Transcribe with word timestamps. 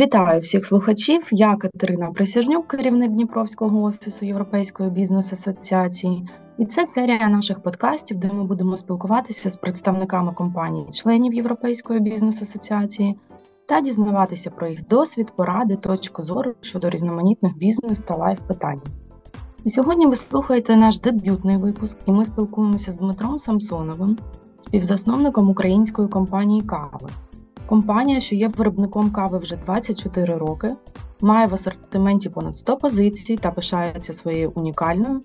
Вітаю 0.00 0.40
всіх 0.40 0.66
слухачів. 0.66 1.28
Я 1.30 1.56
Катерина 1.56 2.10
Присяжнюк, 2.10 2.66
керівник 2.66 3.10
Дніпровського 3.10 3.82
офісу 3.82 4.24
Європейської 4.24 4.90
бізнес-асоціації. 4.90 6.28
І 6.58 6.66
це 6.66 6.86
серія 6.86 7.28
наших 7.28 7.62
подкастів, 7.62 8.16
де 8.16 8.32
ми 8.32 8.44
будемо 8.44 8.76
спілкуватися 8.76 9.50
з 9.50 9.56
представниками 9.56 10.32
компаній, 10.32 10.86
членів 10.92 11.34
Європейської 11.34 12.00
бізнес-асоціації 12.00 13.18
та 13.66 13.80
дізнаватися 13.80 14.50
про 14.50 14.66
їх 14.66 14.88
досвід, 14.88 15.32
поради, 15.36 15.76
точку 15.76 16.22
зору 16.22 16.54
щодо 16.60 16.90
різноманітних 16.90 17.56
бізнес 17.56 18.00
та 18.00 18.16
life 18.16 18.38
питань. 18.48 18.82
І 19.64 19.68
сьогодні 19.68 20.06
ви 20.06 20.16
слухаєте 20.16 20.76
наш 20.76 21.00
дебютний 21.00 21.56
випуск, 21.56 21.98
і 22.06 22.12
ми 22.12 22.24
спілкуємося 22.24 22.92
з 22.92 22.96
Дмитром 22.96 23.38
Самсоновим, 23.38 24.18
співзасновником 24.58 25.50
української 25.50 26.08
компанії 26.08 26.62
Кави. 26.62 27.08
Компанія, 27.68 28.20
що 28.20 28.34
є 28.34 28.48
виробником 28.48 29.10
кави 29.10 29.38
вже 29.38 29.56
24 29.56 30.36
роки, 30.36 30.74
має 31.20 31.46
в 31.46 31.54
асортименті 31.54 32.28
понад 32.28 32.56
100 32.56 32.76
позицій 32.76 33.36
та 33.36 33.50
пишається 33.50 34.12
своєю 34.12 34.52
унікальною 34.54 35.20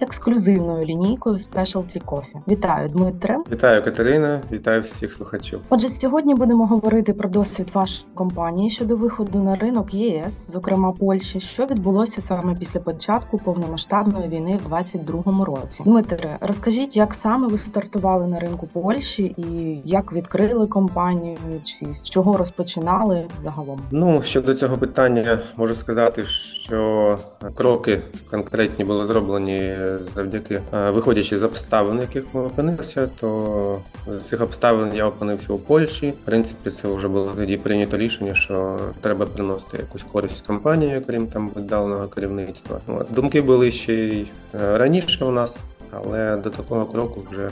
ексклюзивною 0.00 0.84
лінійкою 0.84 1.36
Specialty 1.36 2.04
Coffee. 2.04 2.40
Вітаю, 2.48 2.88
Дмитре. 2.88 3.38
Вітаю, 3.52 3.84
Катерина, 3.84 4.40
вітаю 4.52 4.80
всіх 4.80 5.12
слухачів. 5.12 5.60
Отже, 5.68 5.88
сьогодні 5.88 6.34
будемо 6.34 6.66
говорити 6.66 7.12
про 7.12 7.28
досвід 7.28 7.70
вашої 7.74 8.06
компанії 8.14 8.70
щодо 8.70 8.96
виходу 8.96 9.38
на 9.38 9.56
ринок 9.56 9.94
ЄС, 9.94 10.50
зокрема 10.52 10.92
Польщі, 10.92 11.40
що 11.40 11.66
відбулося 11.66 12.20
саме 12.20 12.54
після 12.54 12.80
початку 12.80 13.38
повномасштабної 13.38 14.28
війни 14.28 14.60
в 14.64 14.68
2022 14.68 15.44
році. 15.44 15.82
Дмитре, 15.84 16.36
розкажіть, 16.40 16.96
як 16.96 17.14
саме 17.14 17.48
ви 17.48 17.58
стартували 17.58 18.26
на 18.26 18.38
ринку 18.38 18.66
Польщі 18.66 19.34
і 19.36 19.80
як 19.84 20.12
відкрили 20.12 20.66
компанію, 20.66 21.38
чи 21.64 21.92
з 21.92 22.02
чого 22.02 22.36
розпочинали 22.36 23.26
загалом? 23.42 23.80
Ну 23.90 24.22
щодо 24.22 24.54
цього 24.54 24.78
питання, 24.78 25.38
можу 25.56 25.74
сказати, 25.74 26.24
що 26.24 27.18
кроки 27.54 28.02
конкретні 28.30 28.84
були 28.84 29.06
зроблені 29.06 29.76
завдяки 30.14 30.60
е, 30.74 30.90
виходячи 30.90 31.38
з 31.38 31.42
обставин, 31.42 32.00
яких 32.00 32.24
ми 32.32 32.40
опинилися, 32.40 33.08
то 33.20 33.80
з 34.20 34.28
цих 34.28 34.40
обставин 34.40 34.94
я 34.94 35.06
опинився 35.06 35.52
у 35.52 35.58
Польщі. 35.58 36.10
В 36.10 36.24
принципі, 36.24 36.70
це 36.70 36.88
вже 36.88 37.08
було 37.08 37.32
тоді 37.36 37.56
прийнято 37.56 37.96
рішення, 37.96 38.34
що 38.34 38.78
треба 39.00 39.26
приносити 39.26 39.76
якусь 39.76 40.02
користь 40.02 40.46
компанії, 40.46 41.02
крім 41.06 41.26
там 41.26 41.50
віддаленого 41.56 42.08
керівництва. 42.08 42.80
От. 42.86 43.06
Думки 43.10 43.40
були 43.40 43.70
ще 43.70 43.94
й 43.94 44.26
е, 44.54 44.78
раніше 44.78 45.24
у 45.24 45.30
нас, 45.30 45.56
але 45.92 46.36
до 46.36 46.50
такого 46.50 46.86
кроку 46.86 47.22
вже 47.32 47.50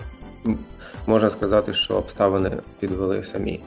можна 1.06 1.30
сказати, 1.30 1.72
що 1.72 1.94
обставини 1.94 2.50
підвели 2.80 3.24
самі. 3.24 3.60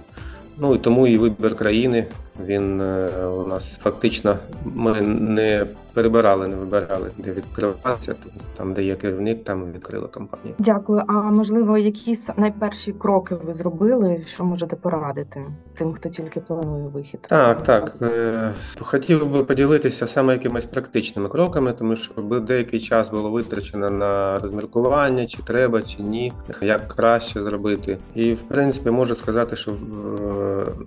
Ну 0.57 0.75
і 0.75 0.77
тому 0.77 1.07
і 1.07 1.17
вибір 1.17 1.55
країни 1.55 2.05
він 2.45 2.81
е, 2.81 3.09
у 3.25 3.47
нас 3.47 3.77
фактично 3.81 4.37
ми 4.65 5.01
не 5.01 5.65
перебирали, 5.97 6.47
не 6.47 6.55
вибирали, 6.55 7.11
де 7.17 7.31
відкриватися. 7.31 8.15
Там, 8.57 8.73
де 8.73 8.83
є 8.83 8.95
керівник, 8.95 9.43
там 9.43 9.71
відкрили 9.71 10.07
компанію. 10.07 10.55
Дякую. 10.59 11.03
А 11.07 11.13
можливо, 11.13 11.77
які 11.77 12.15
найперші 12.37 12.91
кроки 12.91 13.35
ви 13.35 13.53
зробили? 13.53 14.21
Що 14.27 14.45
можете 14.45 14.75
порадити 14.75 15.45
тим, 15.77 15.93
хто 15.93 16.09
тільки 16.09 16.39
планує 16.39 16.87
вихід? 16.87 17.19
Так, 17.29 17.63
так 17.63 17.95
е, 18.01 18.53
хотів 18.79 19.31
би 19.31 19.43
поділитися 19.43 20.07
саме 20.07 20.33
якимись 20.33 20.65
практичними 20.65 21.29
кроками, 21.29 21.73
тому 21.73 21.95
що 21.95 22.21
деякий 22.21 22.79
час 22.79 23.09
було 23.09 23.29
витрачено 23.29 23.89
на 23.89 24.39
розміркування, 24.39 25.25
чи 25.25 25.43
треба, 25.43 25.81
чи 25.81 26.03
ні, 26.03 26.33
як 26.61 26.87
краще 26.87 27.43
зробити. 27.43 27.97
І 28.15 28.33
в 28.33 28.41
принципі 28.41 28.91
можу 28.91 29.15
сказати, 29.15 29.55
що 29.55 29.71
е, 29.71 29.75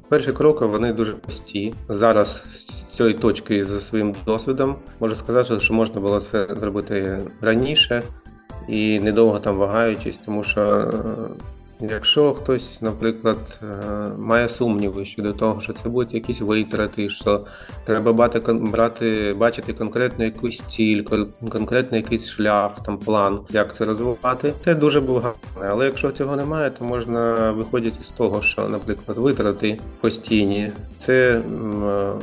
перші 0.08 0.32
кроки 0.32 0.64
вони 0.64 0.92
дуже 0.92 1.14
прості 1.40 1.74
зараз. 1.88 2.42
З 2.52 2.94
цієї 2.94 3.14
точки 3.14 3.64
за 3.64 3.80
своїм 3.80 4.14
досвідом 4.26 4.76
можу 5.00 5.16
сказати, 5.16 5.60
що 5.60 5.74
можна 5.74 6.00
було 6.00 6.20
це 6.20 6.46
зробити 6.60 7.18
раніше 7.40 8.02
і 8.68 9.00
недовго 9.00 9.38
там 9.38 9.56
вагаючись, 9.56 10.18
тому 10.26 10.44
що 10.44 10.60
е, 10.60 10.92
Якщо 11.82 12.34
хтось, 12.34 12.82
наприклад, 12.82 13.58
е, 13.62 13.66
має 14.18 14.48
сумніви 14.48 15.04
щодо 15.04 15.32
того, 15.32 15.60
що 15.60 15.72
це 15.72 15.88
будуть 15.88 16.14
якісь 16.14 16.40
витрати, 16.40 17.10
що 17.10 17.44
треба 17.84 18.12
брати, 18.12 18.40
брати, 18.52 19.34
бачити 19.38 19.72
конкретно 19.72 20.24
якусь 20.24 20.60
ціль, 20.60 21.02
конкретний 21.50 22.00
якийсь 22.00 22.30
шлях, 22.30 22.82
там 22.84 22.98
план, 22.98 23.40
як 23.50 23.76
це 23.76 23.84
розвивати, 23.84 24.52
це 24.64 24.74
дуже 24.74 25.00
багато. 25.00 25.38
Але 25.68 25.84
якщо 25.86 26.10
цього 26.10 26.36
немає, 26.36 26.70
то 26.70 26.84
можна 26.84 27.50
виходити 27.50 28.04
з 28.04 28.08
того, 28.08 28.42
що, 28.42 28.68
наприклад, 28.68 29.18
витрати 29.18 29.78
постійні, 30.00 30.72
це 30.96 31.42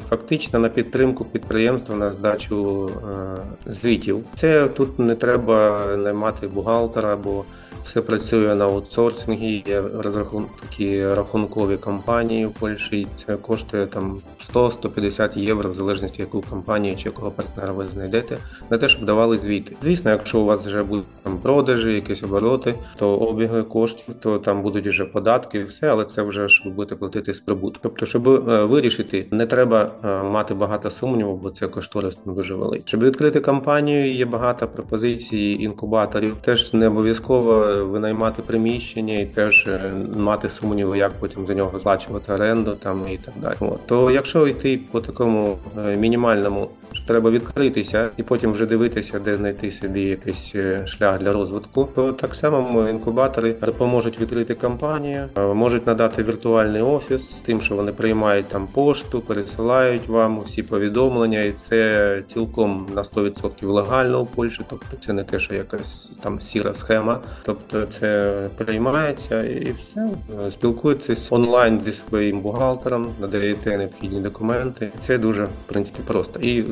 фактично 0.10 0.60
на 0.60 0.70
підтримку 0.70 1.26
підприємства 1.26 1.96
на 1.96 2.12
здачу 2.12 2.90
е, 2.90 3.72
звітів. 3.72 4.24
Це 4.36 4.68
тут 4.68 5.00
не 5.00 5.16
треба 5.16 5.86
наймати 5.98 6.48
бухгалтера 6.48 7.14
або 7.14 7.44
все 7.86 8.02
працює 8.02 8.56
на 8.56 8.66
аутсорсингі, 8.66 9.64
є 9.68 9.84
розрахун 9.96 10.46
такі 10.62 11.08
рахункові 11.08 11.78
компанії 11.78 12.46
в 12.46 12.52
Польщі. 12.52 13.08
Це 13.26 13.36
коштує 13.36 13.86
там 13.86 14.20
100-150 14.54 15.40
євро, 15.40 15.70
в 15.70 15.74
залежності 15.74 16.22
яку 16.22 16.42
компанію 16.42 16.96
чи 16.96 17.10
якого 17.10 17.32
партнера 17.32 17.72
ви 17.72 17.86
знайдете, 17.94 18.38
на 18.70 18.78
те, 18.78 18.90
щоб 18.90 19.06
давали 19.06 19.38
звіти. 19.38 19.76
Звісно, 19.84 20.12
якщо 20.12 20.40
у 20.40 20.46
вас 20.46 20.66
вже 20.66 20.84
будуть 20.84 21.06
там 21.24 21.38
продажі, 21.38 21.94
якісь 21.94 22.24
обороти, 22.24 22.76
то 22.98 23.16
обіги 23.16 23.64
коштів, 23.64 24.16
то 24.20 24.40
там 24.40 24.62
будуть 24.62 24.88
вже 24.88 25.06
податки 25.06 25.60
і 25.60 25.64
все, 25.64 25.88
але 25.88 26.06
це 26.06 26.22
вже 26.22 26.48
ж 26.48 26.62
ви 26.66 26.72
будете 26.72 26.96
платити 26.96 27.34
з 27.34 27.40
прибутку. 27.40 27.80
Тобто, 27.84 28.06
щоб 28.06 28.28
е, 28.28 28.64
вирішити, 28.64 29.28
не 29.32 29.46
треба 29.46 29.92
е, 30.04 30.24
мати 30.24 30.54
багато 30.54 30.92
сумніву, 30.92 31.38
бо 31.38 31.50
це 31.50 31.68
кошторис 31.68 32.18
дуже 32.26 32.56
великий. 32.56 32.84
Щоб 32.86 33.04
відкрити 33.04 33.40
компанію, 33.40 34.14
є 34.14 34.26
багато 34.26 34.68
пропозицій 34.68 35.58
інкубаторів. 35.60 36.36
Теж 36.42 36.74
не 36.74 36.88
обов'язково 36.88 37.67
винаймати 37.76 38.42
приміщення 38.42 39.20
і 39.20 39.26
теж 39.26 39.68
е, 39.68 39.92
мати 40.16 40.50
сумніви, 40.50 40.98
як 40.98 41.12
потім 41.20 41.46
за 41.46 41.54
нього 41.54 41.80
злачувати 41.80 42.34
оренду 42.34 42.76
там 42.76 43.02
і 43.12 43.18
так 43.18 43.34
далі. 43.42 43.56
От. 43.60 43.88
То 43.88 44.12
якщо 44.12 44.48
йти 44.48 44.80
по 44.92 45.02
такому 45.02 45.58
е, 45.78 45.96
мінімальному, 45.96 46.70
що 46.94 47.06
треба 47.06 47.30
відкритися 47.30 48.10
і 48.18 48.24
потім 48.24 48.52
вже 48.52 48.66
дивитися, 48.66 49.20
де 49.20 49.38
знайти 49.38 49.72
собі 49.72 50.02
якийсь 50.02 50.52
е, 50.56 50.88
шлях 50.88 51.20
для 51.20 51.34
розвитку, 51.34 51.90
то 51.96 52.14
так 52.14 52.36
само 52.36 52.90
інкубатори 52.90 53.56
допоможуть 53.62 54.20
відкрити 54.20 54.54
компанію, 54.54 55.30
можуть 55.36 55.88
надати 55.88 56.24
віртуальний 56.24 56.82
офіс, 56.82 57.24
тим, 57.46 57.62
що 57.62 57.76
вони 57.76 57.92
приймають 57.92 58.48
там 58.48 58.68
пошту, 58.68 59.20
пересилають 59.20 60.08
вам 60.08 60.40
усі 60.40 60.64
повідомлення, 60.64 61.42
і 61.42 61.52
це 61.52 62.22
цілком 62.34 62.88
на 62.96 63.02
100% 63.02 63.66
легально 63.66 64.22
у 64.22 64.26
Польщі, 64.26 64.62
тобто 64.70 64.98
це 65.06 65.14
не 65.14 65.24
те, 65.24 65.40
що 65.40 65.54
якась 65.56 66.12
там 66.22 66.42
сіра 66.42 66.74
схема. 66.76 67.20
Тобто 67.44 67.68
Тобто 67.72 67.94
це 68.00 68.36
приймається 68.58 69.44
і 69.44 69.76
все. 69.80 70.10
Спілкуєтесь 70.52 71.32
онлайн 71.32 71.82
зі 71.82 71.92
своїм 71.92 72.40
бухгалтером, 72.40 73.08
надаєте 73.20 73.78
необхідні 73.78 74.22
документи. 74.22 74.92
Це 75.00 75.18
дуже 75.18 75.46
в 75.46 75.64
принципі 75.66 76.00
просто 76.08 76.40
і 76.40 76.60
е, 76.60 76.64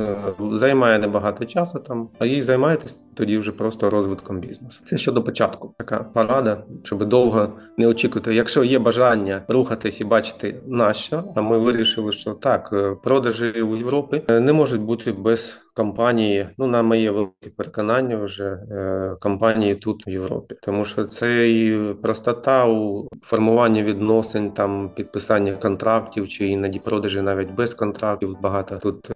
займає 0.51 0.99
небагато 0.99 1.45
часу 1.45 1.79
там, 1.79 2.07
а 2.19 2.25
їй 2.25 2.41
займаєтесь 2.41 2.97
тоді 3.15 3.37
вже 3.37 3.51
просто 3.51 3.89
розвитком 3.89 4.39
бізнесу. 4.39 4.81
Це 4.85 4.97
щодо 4.97 5.23
початку. 5.23 5.75
Така 5.77 6.03
порада, 6.03 6.63
щоб 6.83 7.05
довго 7.05 7.49
не 7.77 7.87
очікувати. 7.87 8.35
Якщо 8.35 8.63
є 8.63 8.79
бажання 8.79 9.43
рухатись 9.47 10.01
і 10.01 10.03
бачити 10.03 10.61
на 10.67 10.93
що, 10.93 11.23
а 11.35 11.41
ми 11.41 11.57
вирішили, 11.57 12.11
що 12.11 12.33
так 12.33 12.69
е, 12.73 12.95
продажі 13.03 13.61
у 13.61 13.75
Європі 13.75 14.21
е, 14.29 14.39
не 14.39 14.53
можуть 14.53 14.81
бути 14.81 15.11
без 15.11 15.59
компанії. 15.75 16.49
Ну 16.57 16.67
на 16.67 16.83
моє 16.83 17.11
велике 17.11 17.49
переконання, 17.57 18.17
вже 18.17 18.43
е, 18.45 19.15
компанії 19.19 19.75
тут 19.75 20.07
в 20.07 20.09
Європі, 20.09 20.55
тому 20.61 20.85
що 20.85 21.03
це 21.03 21.49
і 21.49 21.93
простота 21.93 22.67
у 22.67 23.07
формуванні 23.21 23.83
відносин, 23.83 24.51
там 24.51 24.89
підписання 24.95 25.53
контрактів 25.53 26.27
чи 26.27 26.47
іноді 26.47 26.79
продажі 26.79 27.21
навіть 27.21 27.51
без 27.51 27.73
контрактів. 27.73 28.37
Багато 28.41 28.77
тут 28.77 29.09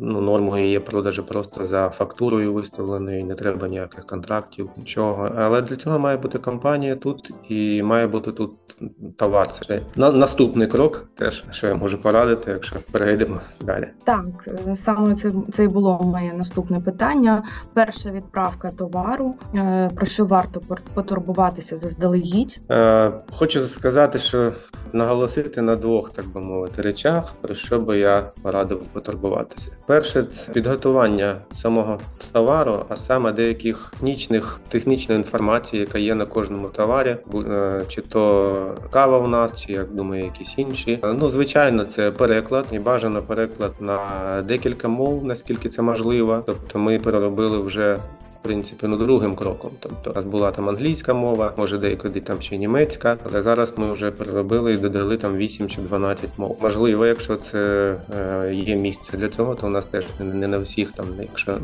ну 0.00 0.20
нормою 0.20 0.66
є 0.66 0.80
продажі 0.80 1.22
просто 1.22 1.64
за 1.64 1.88
фактурою 1.88 2.52
виставленою 2.52 3.23
не 3.24 3.34
треба 3.34 3.68
ніяких 3.68 4.06
контрактів, 4.06 4.70
нічого. 4.76 5.30
Але 5.36 5.62
для 5.62 5.76
цього 5.76 5.98
має 5.98 6.16
бути 6.16 6.38
компанія 6.38 6.96
тут 6.96 7.30
і 7.48 7.82
має 7.82 8.06
бути 8.06 8.32
тут 8.32 8.50
товар. 9.16 9.52
Це 9.52 9.80
на 9.96 10.12
наступний 10.12 10.68
крок, 10.68 11.08
теж 11.14 11.44
що 11.50 11.66
я 11.66 11.74
можу 11.74 11.98
порадити, 11.98 12.50
якщо 12.50 12.76
перейдемо 12.92 13.40
далі. 13.60 13.88
Так 14.04 14.48
саме 14.74 15.14
це 15.14 15.32
це 15.52 15.64
і 15.64 15.68
було 15.68 15.98
моє 16.02 16.32
наступне 16.32 16.80
питання. 16.80 17.42
Перша 17.74 18.10
відправка 18.10 18.70
товару. 18.70 19.34
Е, 19.54 19.90
про 19.96 20.06
що 20.06 20.24
варто 20.24 20.60
потурбуватися 20.94 21.76
заздалегідь? 21.76 22.60
Е, 22.70 23.12
хочу 23.30 23.60
сказати, 23.60 24.18
що 24.18 24.52
наголосити 24.92 25.62
на 25.62 25.76
двох, 25.76 26.10
так 26.10 26.28
би 26.28 26.40
мовити, 26.40 26.82
речах, 26.82 27.32
про 27.40 27.54
що 27.54 27.80
би 27.80 27.98
я 27.98 28.30
порадив 28.42 28.80
потурбуватися. 28.92 29.70
Перше, 29.86 30.22
це 30.22 30.52
підготування 30.52 31.36
самого 31.52 31.98
товару, 32.32 32.84
а 32.88 32.96
саме 32.96 33.13
деяких 33.32 33.92
технічних 34.00 34.60
технічної 34.68 35.18
інформації, 35.18 35.80
яка 35.80 35.98
є 35.98 36.14
на 36.14 36.26
кожному 36.26 36.68
товарі, 36.68 37.16
е, 37.34 37.82
чи 37.88 38.00
то 38.00 38.74
кава 38.90 39.18
у 39.18 39.26
нас, 39.26 39.60
чи 39.60 39.72
як 39.72 39.90
думаю, 39.94 40.24
якісь 40.24 40.54
інші. 40.56 40.98
Ну, 41.18 41.28
звичайно, 41.28 41.84
це 41.84 42.10
переклад 42.10 42.66
і 42.72 42.78
бажано 42.78 43.22
переклад 43.22 43.72
на 43.80 43.98
декілька 44.48 44.88
мов, 44.88 45.24
наскільки 45.24 45.68
це 45.68 45.82
можливо. 45.82 46.42
Тобто, 46.46 46.78
ми 46.78 46.98
переробили 46.98 47.58
вже 47.58 47.98
принципі, 48.44 48.86
ну 48.86 48.96
другим 48.96 49.34
кроком. 49.34 49.70
Тобто 49.80 50.10
у 50.10 50.14
нас 50.14 50.24
була 50.24 50.50
там 50.50 50.68
англійська 50.68 51.14
мова, 51.14 51.52
може 51.56 51.78
деякуди 51.78 52.20
там 52.20 52.40
ще 52.40 52.56
німецька, 52.56 53.16
але 53.24 53.42
зараз 53.42 53.72
ми 53.76 53.92
вже 53.92 54.10
переробили 54.10 54.72
і 54.72 54.76
додали 54.76 55.16
там 55.16 55.36
8 55.36 55.68
чи 55.68 55.80
12 55.80 56.30
мов. 56.38 56.58
Можливо, 56.62 57.06
якщо 57.06 57.36
це 57.36 57.94
е, 58.18 58.54
є 58.54 58.76
місце 58.76 59.16
для 59.16 59.28
цього, 59.28 59.54
то 59.54 59.66
у 59.66 59.70
нас 59.70 59.86
теж 59.86 60.04
не 60.20 60.48
на 60.48 60.58
всіх 60.58 60.92
там, 60.92 61.06
якщо 61.20 61.58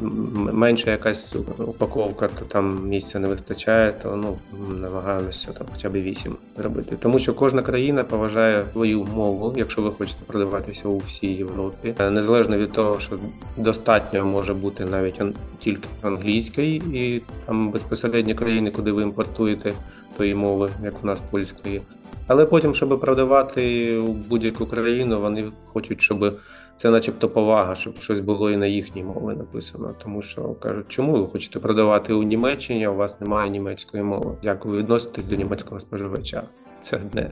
менша 0.52 0.90
якась 0.90 1.36
упаковка, 1.58 2.28
то 2.38 2.44
там 2.44 2.88
місця 2.88 3.18
не 3.18 3.28
вистачає, 3.28 3.94
то 4.02 4.16
ну 4.16 4.38
намагаємося 4.80 5.52
там 5.52 5.66
хоча 5.72 5.88
б 5.88 5.92
8 5.92 6.36
робити. 6.56 6.96
Тому 7.00 7.18
що 7.18 7.34
кожна 7.34 7.62
країна 7.62 8.04
поважає 8.04 8.64
свою 8.72 9.04
мову, 9.04 9.54
якщо 9.56 9.82
ви 9.82 9.90
хочете 9.90 10.24
продаватися 10.26 10.88
у 10.88 10.98
всій 10.98 11.32
Європі, 11.32 11.94
е, 11.98 12.10
незалежно 12.10 12.58
від 12.58 12.72
того, 12.72 13.00
що 13.00 13.18
достатньо 13.56 14.24
може 14.24 14.54
бути 14.54 14.84
навіть 14.84 15.20
тільки 15.58 15.88
англійської 16.02 16.69
і 16.76 17.22
там 17.46 17.70
безпосередньо 17.70 18.34
країни, 18.34 18.70
куди 18.70 18.92
ви 18.92 19.02
імпортуєте 19.02 19.72
тої 20.16 20.34
мови, 20.34 20.70
як 20.84 20.94
у 21.04 21.06
нас 21.06 21.18
польської. 21.30 21.82
Але 22.26 22.46
потім, 22.46 22.74
щоб 22.74 23.00
продавати 23.00 23.96
у 23.96 24.12
будь-яку 24.12 24.66
країну, 24.66 25.20
вони 25.20 25.52
хочуть, 25.72 26.02
щоб 26.02 26.38
це, 26.76 26.90
начебто, 26.90 27.28
повага, 27.28 27.74
щоб 27.74 27.96
щось 27.96 28.20
було 28.20 28.50
і 28.50 28.56
на 28.56 28.66
їхній 28.66 29.04
мові 29.04 29.36
написано. 29.36 29.94
Тому 30.02 30.22
що 30.22 30.42
кажуть, 30.42 30.84
чому 30.88 31.12
ви 31.12 31.26
хочете 31.26 31.58
продавати 31.58 32.12
у 32.12 32.22
Німеччині, 32.22 32.84
а 32.84 32.90
у 32.90 32.96
вас 32.96 33.20
немає 33.20 33.50
німецької 33.50 34.02
мови? 34.02 34.34
Як 34.42 34.64
ви 34.64 34.78
відноситесь 34.78 35.26
до 35.26 35.36
німецького 35.36 35.80
споживача? 35.80 36.42
Це 36.82 36.96
одне. 36.96 37.30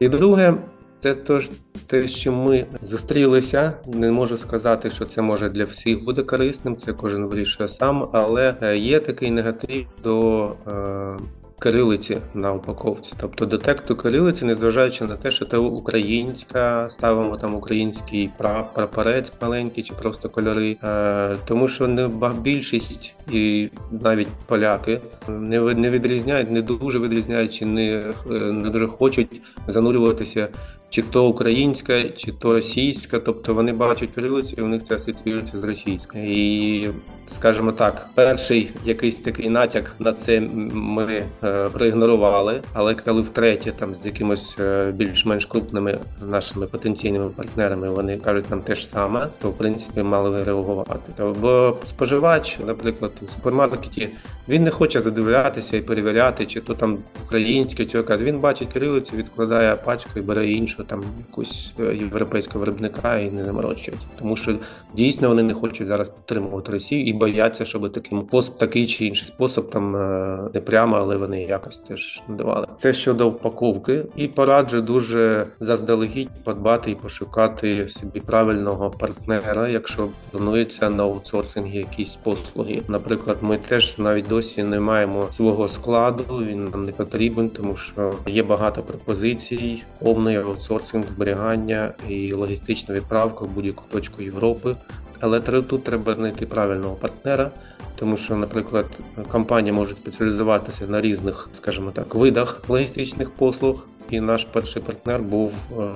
І 0.00 0.08
друге, 0.08 0.54
це 1.00 1.14
тож 1.14 1.50
те, 1.86 2.08
що 2.08 2.32
ми 2.32 2.66
зустрілися. 2.82 3.72
Не 3.86 4.10
можу 4.10 4.36
сказати, 4.36 4.90
що 4.90 5.04
це 5.04 5.22
може 5.22 5.48
для 5.48 5.64
всіх 5.64 6.04
буде 6.04 6.22
корисним. 6.22 6.76
Це 6.76 6.92
кожен 6.92 7.26
вирішує 7.26 7.68
сам, 7.68 8.08
але 8.12 8.54
е, 8.62 8.76
є 8.76 9.00
такий 9.00 9.30
негатив 9.30 9.86
до. 10.02 10.52
Е, 10.66 11.16
Кирилиці 11.58 12.18
на 12.34 12.52
упаковці, 12.52 13.12
тобто 13.20 13.46
до 13.46 13.58
тексту 13.58 13.96
кирилиці, 13.96 14.44
незважаючи 14.44 15.04
на 15.04 15.16
те, 15.16 15.30
що 15.30 15.46
це 15.46 15.56
українська, 15.56 16.90
ставимо 16.90 17.36
там 17.36 17.54
український 17.54 18.30
прапорець 18.38 19.32
маленький 19.42 19.84
чи 19.84 19.94
просто 19.94 20.28
кольори, 20.28 20.76
е, 20.84 21.36
тому 21.44 21.68
що 21.68 21.88
не 21.88 22.10
більшість 22.42 23.14
і 23.32 23.70
навіть 23.90 24.28
поляки 24.46 25.00
не 25.28 25.60
не 25.60 25.90
відрізняють, 25.90 26.50
не 26.50 26.62
дуже 26.62 26.98
відрізняють, 26.98 27.54
чи 27.54 27.66
не, 27.66 28.12
не 28.30 28.70
дуже 28.70 28.86
хочуть 28.86 29.42
занурюватися 29.66 30.48
чи 30.96 31.02
то 31.02 31.28
українська, 31.28 32.02
чи 32.02 32.32
то 32.32 32.52
російська, 32.52 33.18
тобто 33.18 33.54
вони 33.54 33.72
бачать 33.72 34.10
кирилицю, 34.14 34.54
і 34.58 34.60
у 34.62 34.66
них 34.66 34.82
це 34.82 34.96
асоціюється 34.96 35.58
з 35.58 35.64
російською. 35.64 36.24
І, 36.24 36.90
скажімо 37.28 37.72
так, 37.72 38.08
перший 38.14 38.70
якийсь 38.84 39.20
такий 39.20 39.48
натяк 39.48 39.92
на 39.98 40.12
це 40.12 40.40
ми 40.72 41.26
е, 41.44 41.68
проігнорували. 41.68 42.62
Але 42.72 42.94
коли 42.94 43.22
втретє, 43.22 43.72
там 43.72 43.94
з 43.94 44.06
якимось 44.06 44.56
е, 44.60 44.92
більш-менш 44.96 45.46
крупними 45.46 45.98
нашими 46.30 46.66
потенційними 46.66 47.28
партнерами 47.28 47.90
вони 47.90 48.16
кажуть 48.16 48.50
нам 48.50 48.60
те 48.60 48.74
ж 48.74 48.86
саме, 48.86 49.26
то 49.42 49.50
в 49.50 49.58
принципі 49.58 50.02
мали 50.02 50.44
реагувати. 50.44 51.24
Бо 51.40 51.76
споживач, 51.86 52.58
наприклад, 52.66 53.12
у 53.22 53.26
супермаркеті 53.26 54.08
він 54.48 54.64
не 54.64 54.70
хоче 54.70 55.00
задивлятися 55.00 55.76
і 55.76 55.80
перевіряти, 55.80 56.46
чи 56.46 56.60
то 56.60 56.74
там 56.74 56.98
українське, 57.26 57.84
чи 57.84 57.98
якась. 57.98 58.20
Він 58.20 58.38
бачить 58.38 58.72
кирилицю, 58.72 59.16
відкладає 59.16 59.76
пачку 59.76 60.10
і 60.16 60.22
бере 60.22 60.48
іншу 60.48 60.84
там 60.86 61.04
якусь 61.28 61.72
е, 61.80 61.96
європейського 61.96 62.60
виробника 62.60 63.18
і 63.18 63.30
не 63.30 63.44
наморочується. 63.44 64.06
Тому 64.18 64.36
що 64.36 64.54
дійсно 64.94 65.28
вони 65.28 65.42
не 65.42 65.54
хочуть 65.54 65.86
зараз 65.86 66.08
підтримувати 66.08 66.72
Росію 66.72 67.06
і 67.06 67.12
бояться, 67.12 67.64
щоб 67.64 67.92
таким 67.92 68.22
спосіб, 68.28 68.54
такий 68.56 68.86
чи 68.86 69.06
інший 69.06 69.26
спосіб 69.26 69.70
там 69.70 69.96
е, 69.96 70.38
не 70.54 70.60
прямо, 70.60 70.96
але 70.96 71.16
вони 71.16 71.42
якось 71.42 71.78
теж 71.78 72.22
надавали. 72.28 72.66
Це 72.78 72.94
щодо 72.94 73.28
упаковки, 73.28 74.04
і 74.16 74.28
пораджу 74.28 74.80
дуже 74.80 75.46
заздалегідь 75.60 76.44
подбати 76.44 76.90
і 76.90 76.94
пошукати 76.94 77.88
собі 77.88 78.20
правильного 78.20 78.90
партнера, 78.90 79.68
якщо 79.68 80.08
планується 80.30 80.90
на 80.90 81.02
аутсорсингі 81.02 81.78
якісь 81.78 82.16
послуги. 82.22 82.82
Наприклад, 82.88 83.36
ми 83.40 83.58
теж 83.58 83.98
навіть 83.98 84.28
досі 84.28 84.62
не 84.62 84.80
маємо 84.80 85.28
свого 85.30 85.68
складу. 85.68 86.22
Він 86.22 86.68
нам 86.68 86.84
не 86.84 86.92
потрібен, 86.92 87.48
тому 87.48 87.76
що 87.76 88.14
є 88.26 88.42
багато 88.42 88.82
пропозицій, 88.82 89.82
повний 89.98 90.36
аутсорсинг, 90.36 90.65
зберігання 91.14 91.92
і 92.08 92.32
логістична 92.32 92.94
відправка 92.94 93.44
в 93.44 93.48
будь-яку 93.48 93.84
точку 93.92 94.22
Європи. 94.22 94.76
Але 95.20 95.40
тут 95.40 95.84
треба 95.84 96.14
знайти 96.14 96.46
правильного 96.46 96.94
партнера, 96.94 97.50
тому 97.96 98.16
що, 98.16 98.36
наприклад, 98.36 98.86
компанія 99.28 99.72
може 99.72 99.94
спеціалізуватися 99.94 100.86
на 100.86 101.00
різних, 101.00 101.48
скажімо 101.52 101.90
так, 101.90 102.14
видах 102.14 102.62
логістичних 102.68 103.30
послуг. 103.30 103.86
І 104.10 104.20
наш 104.20 104.44
перший 104.44 104.82
партнер 104.82 105.22
був 105.22 105.52
е, 105.78 105.90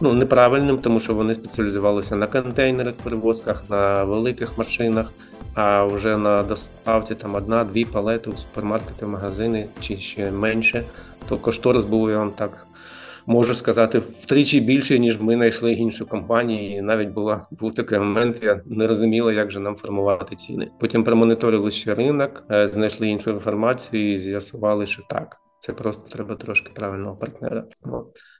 ну 0.00 0.12
неправильним, 0.12 0.78
тому 0.78 1.00
що 1.00 1.14
вони 1.14 1.34
спеціалізувалися 1.34 2.16
на 2.16 2.26
контейнерах, 2.26 2.94
перевозках, 2.94 3.64
на 3.70 4.04
великих 4.04 4.58
машинах 4.58 5.12
а 5.54 5.84
вже 5.84 6.16
на 6.16 6.42
доставці 6.42 7.14
там 7.14 7.34
одна-дві 7.34 7.84
палети 7.84 8.30
у 8.30 8.32
супермаркети, 8.32 9.06
магазини 9.06 9.66
чи 9.80 9.96
ще 9.96 10.30
менше, 10.30 10.84
то 11.28 11.36
кошторис 11.36 11.84
був 11.84 12.10
я 12.10 12.18
вам 12.18 12.30
так. 12.30 12.63
Можу 13.26 13.54
сказати 13.54 13.98
втричі 13.98 14.60
більше, 14.60 14.98
ніж 14.98 15.20
ми 15.20 15.34
знайшли 15.34 15.72
іншу 15.72 16.06
компанію. 16.06 16.76
І 16.76 16.80
навіть 16.80 17.08
була 17.08 17.46
був 17.50 17.74
такий 17.74 17.98
момент. 17.98 18.40
Я 18.42 18.60
не 18.66 18.86
розуміла, 18.86 19.32
як 19.32 19.50
же 19.50 19.60
нам 19.60 19.76
формувати 19.76 20.36
ціни. 20.36 20.70
Потім 20.80 21.04
промоніторили 21.04 21.70
ще 21.70 21.94
ринок, 21.94 22.44
е, 22.50 22.68
знайшли 22.68 23.08
іншу 23.08 23.30
інформацію 23.30 24.14
і 24.14 24.18
з'ясували, 24.18 24.86
що 24.86 25.02
так. 25.08 25.36
Це 25.60 25.72
просто 25.72 26.02
треба 26.08 26.34
трошки 26.34 26.70
правильного 26.74 27.16
партнера. 27.16 27.64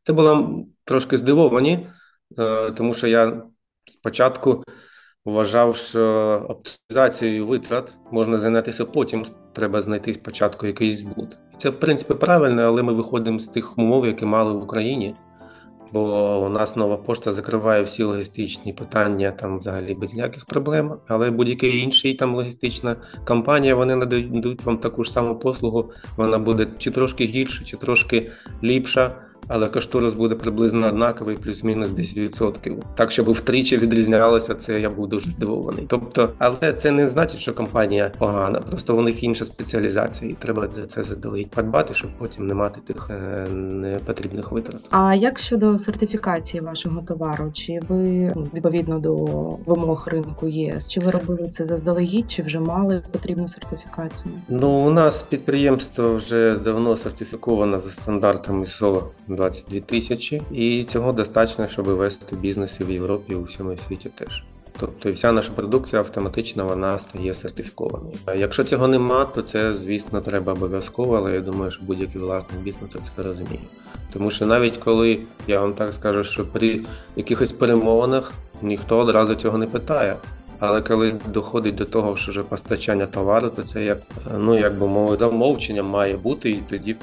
Це 0.03 0.13
було 0.13 0.65
трошки 0.85 1.17
здивовані, 1.17 1.87
е, 2.39 2.71
тому 2.71 2.95
що 2.95 3.07
я 3.07 3.43
спочатку 3.85 4.65
вважав, 5.25 5.77
що 5.77 6.47
оптимізацією 6.49 7.47
витрат 7.47 7.95
можна 8.13 8.39
зайнятися 8.39 8.85
потім. 8.85 9.27
Треба 9.53 9.83
знайти 9.83 10.15
спочатку 10.15 10.67
якийсь 10.67 10.99
збут. 10.99 11.39
Це 11.59 11.71
в 11.71 11.81
принципі 11.81 12.15
правильно, 12.15 12.63
але 12.63 12.83
ми 12.83 12.93
виходимо 12.93 13.39
з 13.39 13.47
тих 13.47 13.79
умов, 13.79 14.07
які 14.07 14.25
мали 14.25 14.53
в 14.53 14.63
Україні. 14.63 15.15
Бо 15.93 16.39
у 16.47 16.49
нас 16.49 16.77
нова 16.77 16.97
пошта 16.97 17.33
закриває 17.33 17.83
всі 17.83 18.03
логістичні 18.03 18.73
питання 18.73 19.31
там 19.31 19.59
взагалі 19.59 19.95
без 19.95 20.15
ніяких 20.15 20.45
проблем. 20.45 20.95
Але 21.09 21.31
будь-який 21.31 21.79
інший 21.79 22.15
там 22.15 22.35
логістична 22.35 22.97
компанія 23.25 23.75
вони 23.75 23.97
надають 23.97 24.65
вам 24.65 24.79
таку 24.79 25.05
ж 25.05 25.11
саму 25.11 25.37
послугу. 25.39 25.91
Вона 26.17 26.39
буде 26.39 26.67
чи 26.79 26.91
трошки 26.91 27.25
гірша, 27.25 27.65
чи 27.65 27.77
трошки 27.77 28.31
ліпша 28.63 29.15
але 29.49 29.69
кошторис 29.69 30.15
буде 30.15 30.35
приблизно 30.35 30.87
однаковий, 30.87 31.37
плюс-мінус 31.37 31.91
10%. 31.91 32.77
Так, 32.95 33.11
щоб 33.11 33.31
втричі 33.31 33.77
відрізнялося, 33.77 34.55
це 34.55 34.81
я 34.81 34.91
був 34.91 35.09
дуже 35.09 35.31
здивований. 35.31 35.85
Тобто, 35.89 36.31
але 36.39 36.73
це 36.73 36.91
не 36.91 37.09
значить, 37.09 37.41
що 37.41 37.55
компанія 37.55 38.13
погана, 38.19 38.61
просто 38.61 38.97
у 38.97 39.03
них 39.03 39.23
інша 39.23 39.45
спеціалізація, 39.45 40.31
і 40.31 40.35
треба 40.35 40.69
за 40.69 40.87
це 40.87 41.03
заздалегідь 41.03 41.51
подбати, 41.51 41.95
щоб 41.95 42.11
потім 42.19 42.47
не 42.47 42.55
мати 42.55 42.81
тих 42.87 43.11
е, 43.11 43.49
непотрібних 43.55 44.53
витрат. 44.53 44.81
А 44.91 45.15
як 45.15 45.39
щодо 45.39 45.79
сертифікації 45.79 46.61
вашого 46.61 47.03
товару? 47.03 47.51
Чи 47.53 47.81
ви 47.89 48.33
ну, 48.37 48.49
відповідно 48.55 48.99
до 48.99 49.15
вимог 49.67 50.09
ринку 50.09 50.49
єС? 50.49 50.89
Чи 50.89 51.01
ви 51.01 51.11
робили 51.11 51.49
це 51.49 51.65
заздалегідь, 51.65 52.31
чи 52.31 52.43
вже 52.43 52.61
мали 52.61 53.03
потрібну 53.13 53.49
сертифікацію? 53.49 54.35
Ну 54.49 54.71
у 54.71 54.91
нас 54.91 55.23
підприємство 55.23 56.15
вже 56.15 56.55
давно 56.55 56.97
сертифіковано 56.97 57.81
за 57.81 57.91
стандартами 57.91 58.65
ISO 58.65 59.03
22 59.35 59.81
тисячі, 59.81 60.43
і 60.53 60.85
цього 60.85 61.13
достатньо, 61.13 61.69
щоб 61.69 61.87
вести 61.87 62.37
бізнеси 62.37 62.85
в 62.85 62.91
Європі 62.91 63.33
і 63.33 63.35
у 63.35 63.43
всьому 63.43 63.77
світі 63.89 64.09
теж. 64.19 64.45
Тобто 64.81 65.13
вся 65.13 65.33
наша 65.33 65.53
продукція 65.53 66.03
автоматично 66.03 66.67
вона 66.67 66.99
стає 66.99 67.35
сертифікованою. 67.35 68.15
Якщо 68.37 68.65
цього 68.65 68.89
нема, 68.89 69.25
то 69.25 69.43
це, 69.43 69.75
звісно, 69.77 70.21
треба 70.21 70.53
обов'язково, 70.53 71.17
але 71.17 71.33
я 71.33 71.41
думаю, 71.41 71.71
що 71.71 71.83
будь-який 71.85 72.21
власний 72.23 72.63
бізнес 72.63 72.91
це 73.17 73.23
розуміє. 73.23 73.61
Тому 74.13 74.31
що 74.31 74.47
навіть 74.47 74.77
коли 74.77 75.19
я 75.47 75.61
вам 75.61 75.73
так 75.75 75.95
скажу, 75.95 76.25
що 76.25 76.47
при 76.47 76.81
якихось 77.17 77.53
перемовинах 77.53 78.33
ніхто 78.63 78.99
одразу 78.99 79.35
цього 79.35 79.59
не 79.59 79.67
питає. 79.67 80.17
Але 80.59 80.83
коли 80.83 81.15
доходить 81.33 81.75
до 81.75 81.85
того, 81.85 82.17
що 82.17 82.31
вже 82.31 82.43
постачання 82.43 83.07
товару, 83.07 83.49
то 83.49 83.63
це 83.63 83.85
як 83.85 83.99
ну 84.39 84.59
як 84.59 84.79
би 84.79 84.87
мовити, 84.87 85.21
замовчення 85.21 85.83
має 85.83 86.17
бути, 86.17 86.51
і 86.51 86.63
тоді 86.69 86.97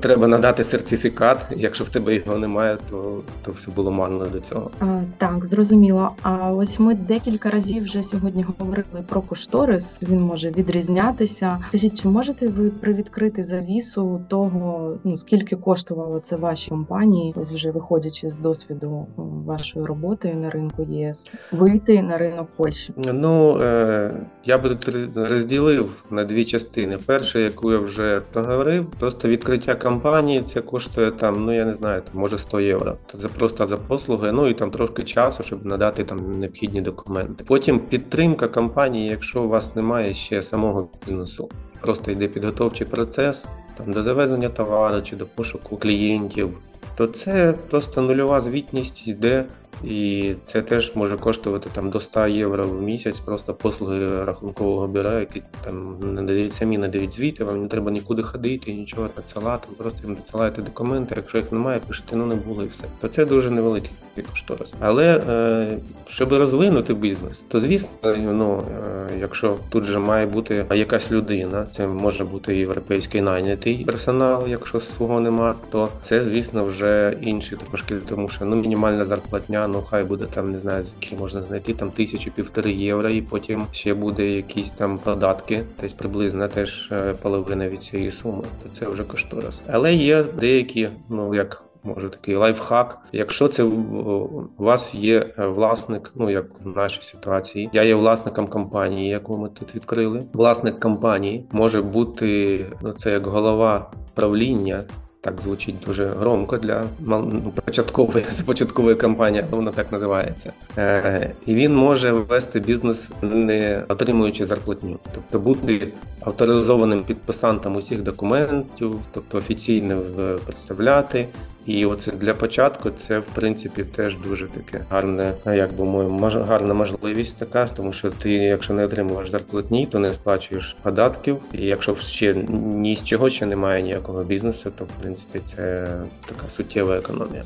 треба 0.00 0.26
надати 0.26 0.64
сертифікат. 0.64 1.46
Якщо 1.56 1.84
в 1.84 1.88
тебе 1.88 2.14
його 2.14 2.38
немає, 2.38 2.78
то 2.90 3.20
то 3.42 3.52
все 3.52 3.70
було 3.70 3.90
марно 3.90 4.26
до 4.26 4.40
цього. 4.40 4.70
А, 4.80 4.98
Так, 5.18 5.46
зрозуміло. 5.46 6.10
А 6.22 6.52
ось 6.52 6.78
ми 6.78 6.94
декілька 6.94 7.50
разів 7.50 7.84
вже 7.84 8.02
сьогодні 8.02 8.42
говорили 8.42 9.04
про 9.08 9.20
кошторис. 9.20 9.98
Він 10.02 10.20
може 10.20 10.50
відрізнятися. 10.50 11.58
Скажіть, 11.68 12.02
чи 12.02 12.08
можете 12.08 12.48
ви 12.48 12.70
привідкрити 12.70 13.42
завісу 13.44 14.20
того, 14.28 14.92
ну 15.04 15.16
скільки 15.16 15.56
коштувало 15.56 16.20
це 16.20 16.36
вашій 16.36 16.70
компанії? 16.70 17.34
Ось 17.36 17.50
вже 17.50 17.70
виходячи 17.70 18.30
з 18.30 18.38
досвіду 18.38 19.06
вашої 19.46 19.86
роботи 19.86 20.34
на 20.34 20.50
ринку 20.50 20.86
ЄС, 20.90 21.26
вийти 21.52 22.02
на 22.02 22.18
ринок 22.18 22.48
Польщі? 22.56 22.92
Ну 23.12 23.58
е, 23.62 24.14
я 24.44 24.58
би 24.58 24.78
розділив 25.14 26.04
на 26.10 26.24
дві 26.24 26.44
частини. 26.44 26.98
Перша, 27.06 27.38
яку 27.38 27.72
я 27.72 27.78
вже 27.78 28.22
проговорив, 28.32 28.86
просто 28.98 29.28
відкриття 29.28 29.63
компанії 29.74 30.42
це 30.42 30.60
коштує 30.60 31.10
там, 31.10 31.44
ну 31.44 31.52
я 31.52 31.64
не 31.64 31.74
знаю, 31.74 32.02
там, 32.02 32.20
може 32.20 32.38
100 32.38 32.60
євро. 32.60 32.96
Це 33.22 33.28
просто 33.28 33.66
за 33.66 33.76
послуги, 33.76 34.32
ну 34.32 34.46
і 34.46 34.54
там 34.54 34.70
трошки 34.70 35.04
часу, 35.04 35.42
щоб 35.42 35.66
надати 35.66 36.04
там 36.04 36.40
необхідні 36.40 36.80
документи. 36.80 37.44
Потім 37.46 37.78
підтримка 37.78 38.48
компанії, 38.48 39.08
якщо 39.10 39.42
у 39.42 39.48
вас 39.48 39.76
немає 39.76 40.14
ще 40.14 40.42
самого 40.42 40.88
бізнесу. 41.06 41.48
Просто 41.80 42.10
йде 42.10 42.28
підготовчий 42.28 42.86
процес 42.86 43.46
там 43.76 43.92
до 43.92 44.02
завезення 44.02 44.48
товару 44.48 45.02
чи 45.02 45.16
до 45.16 45.26
пошуку 45.26 45.76
клієнтів, 45.76 46.50
то 46.96 47.06
це 47.06 47.54
просто 47.70 48.02
нульова 48.02 48.40
звітність 48.40 49.08
йде 49.08 49.44
і 49.84 50.34
це 50.46 50.62
теж 50.62 50.92
може 50.94 51.16
коштувати 51.16 51.70
там 51.72 51.90
до 51.90 52.00
100 52.00 52.26
євро 52.26 52.64
в 52.64 52.82
місяць, 52.82 53.20
просто 53.20 53.54
послуги 53.54 54.24
рахункового 54.24 54.88
бюро, 54.88 55.12
які 55.12 55.42
там 55.64 55.96
надають 56.14 56.54
самі 56.54 56.78
надають 56.78 57.14
звіти, 57.14 57.44
вам 57.44 57.62
не 57.62 57.68
треба 57.68 57.90
нікуди 57.90 58.22
ходити, 58.22 58.72
нічого 58.72 59.08
надсилати, 59.16 59.68
просто 59.78 59.98
їм 60.02 60.12
надсилаєте 60.12 60.62
документи. 60.62 61.14
Якщо 61.16 61.38
їх 61.38 61.52
немає, 61.52 61.80
пишете, 61.86 62.16
ну 62.16 62.26
не 62.26 62.34
було 62.34 62.62
і 62.62 62.66
все. 62.66 62.84
То 63.00 63.08
це 63.08 63.24
дуже 63.24 63.50
невеликий 63.50 63.90
кошторис. 64.22 64.72
Але 64.80 65.22
е, 65.28 65.78
щоб 66.08 66.32
розвинути 66.32 66.94
бізнес, 66.94 67.44
то 67.48 67.60
звісно, 67.60 68.16
ну 68.16 68.62
е, 68.62 69.08
якщо 69.20 69.56
тут 69.68 69.84
же 69.84 69.98
має 69.98 70.26
бути 70.26 70.66
якась 70.74 71.12
людина, 71.12 71.66
це 71.76 71.86
може 71.86 72.24
бути 72.24 72.56
європейський 72.56 73.20
найнятий 73.20 73.84
персонал, 73.84 74.46
якщо 74.48 74.80
свого 74.80 75.20
нема, 75.20 75.54
то 75.70 75.88
це 76.02 76.22
звісно 76.22 76.64
вже 76.64 77.16
інші 77.20 77.56
трошки, 77.56 77.94
тому 78.08 78.28
що 78.28 78.44
ну 78.44 78.56
мінімальна 78.56 79.04
зарплатня 79.04 79.63
ну 79.68 79.82
хай 79.82 80.04
буде 80.04 80.26
там, 80.26 80.52
не 80.52 80.58
знаю, 80.58 80.84
які 81.00 81.16
можна 81.16 81.42
знайти 81.42 81.74
там 81.74 81.90
тисячу 81.90 82.30
півтори 82.30 82.72
євро, 82.72 83.08
і 83.08 83.22
потім 83.22 83.66
ще 83.72 83.94
буде 83.94 84.26
якісь 84.26 84.70
там 84.70 84.98
податки, 84.98 85.64
десь 85.80 85.92
приблизно 85.92 86.48
теж 86.48 86.88
е, 86.92 87.14
половина 87.22 87.68
від 87.68 87.82
цієї 87.82 88.12
суми. 88.12 88.42
То 88.62 88.80
це 88.80 88.92
вже 88.92 89.04
кошторис. 89.04 89.60
Але 89.66 89.94
є 89.94 90.24
деякі, 90.40 90.88
ну 91.08 91.34
як. 91.34 91.60
Може 91.86 92.08
такий 92.08 92.36
лайфхак. 92.36 92.98
Якщо 93.12 93.48
це 93.48 93.62
у 93.62 94.48
вас 94.58 94.94
є 94.94 95.30
е, 95.38 95.46
власник, 95.46 96.12
ну 96.14 96.30
як 96.30 96.44
в 96.64 96.76
нашій 96.76 97.02
ситуації, 97.02 97.70
я 97.72 97.82
є 97.82 97.94
власником 97.94 98.46
компанії, 98.46 99.08
яку 99.08 99.38
ми 99.38 99.48
тут 99.48 99.74
відкрили. 99.74 100.24
Власник 100.32 100.80
компанії 100.80 101.46
може 101.52 101.82
бути 101.82 102.66
ну 102.82 102.92
це 102.92 103.10
як 103.10 103.26
голова 103.26 103.90
правління 104.14 104.84
так 105.24 105.40
звучить 105.40 105.74
дуже 105.86 106.06
громко 106.06 106.58
для 106.58 106.84
ну, 107.00 107.52
початкової 107.64 108.24
початкової 108.46 108.96
кампанії, 108.96 109.44
але 109.48 109.56
вона 109.56 109.70
так 109.70 109.92
називається. 109.92 110.52
Е, 110.78 111.30
І 111.46 111.54
він 111.54 111.74
може 111.74 112.12
вести 112.12 112.60
бізнес, 112.60 113.10
не 113.22 113.84
отримуючи 113.88 114.44
зарплатню, 114.44 114.98
тобто 115.14 115.38
бути 115.38 115.88
авторизованим 116.20 117.04
підписантом 117.04 117.76
усіх 117.76 118.02
документів, 118.02 119.00
тобто 119.12 119.38
офіційно 119.38 120.02
представляти. 120.46 121.26
І 121.66 121.86
оце 121.86 122.12
для 122.12 122.34
початку 122.34 122.90
це 122.90 123.18
в 123.18 123.24
принципі 123.24 123.84
теж 123.84 124.16
дуже 124.18 124.46
таке 124.46 124.84
гарне, 124.90 125.32
як 125.46 125.72
би 125.72 125.84
мою 125.84 126.08
гарна 126.48 126.74
можливість 126.74 127.36
така, 127.36 127.68
тому 127.76 127.92
що 127.92 128.10
ти, 128.10 128.30
якщо 128.32 128.74
не 128.74 128.84
отримуєш 128.84 129.30
зарплатні, 129.30 129.86
то 129.86 129.98
не 129.98 130.14
сплачуєш 130.14 130.76
податків. 130.82 131.38
І 131.52 131.66
якщо 131.66 131.96
ще 131.96 132.34
ні 132.58 132.96
з 132.96 133.04
чого 133.04 133.30
ще 133.30 133.46
немає 133.46 133.82
ніякого 133.82 134.24
бізнесу, 134.24 134.72
то 134.78 134.84
в 134.84 134.88
принципі 135.00 135.40
це 135.44 135.88
така 136.26 136.46
суттєва 136.56 136.96
економія. 136.96 137.42